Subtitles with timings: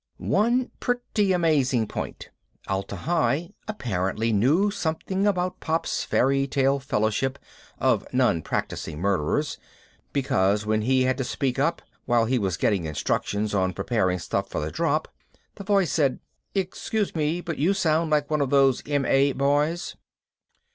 [0.17, 2.29] One pretty amazing point
[2.67, 7.37] Atla Hi apparently knew something about Pop's fairy tale fellowship
[7.77, 9.59] of non practicing murderers,
[10.11, 14.23] because when he had to speak up, while he was getting instructions on preparing the
[14.23, 15.07] stuff for the drop,
[15.53, 16.19] the voice said,
[16.55, 19.05] "Excuse me, but you sound like one of those M.
[19.05, 19.33] A.
[19.33, 19.95] boys."